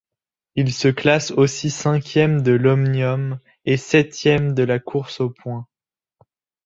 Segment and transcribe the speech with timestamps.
[0.55, 5.67] Il se classe aussi cinquième de l'omnium et septième de la course aux points.